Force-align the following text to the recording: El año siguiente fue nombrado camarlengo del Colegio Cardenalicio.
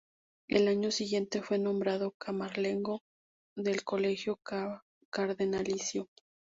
El 0.47 0.67
año 0.67 0.89
siguiente 0.89 1.43
fue 1.43 1.59
nombrado 1.59 2.15
camarlengo 2.17 3.03
del 3.55 3.83
Colegio 3.83 4.39
Cardenalicio. 5.11 6.09